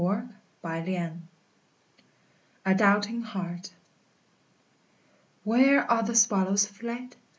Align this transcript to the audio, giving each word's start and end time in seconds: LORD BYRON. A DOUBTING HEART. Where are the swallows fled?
LORD 0.03 0.29
BYRON. 0.63 1.27
A 2.65 2.73
DOUBTING 2.73 3.21
HEART. 3.21 3.69
Where 5.43 5.81
are 5.91 6.01
the 6.01 6.15
swallows 6.15 6.65
fled? 6.65 7.17